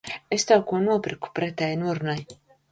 Es 0.37 0.45
tev 0.51 0.63
ko 0.71 0.79
nopirku 0.87 1.31
pretēji 1.41 1.81
norunai. 1.85 2.19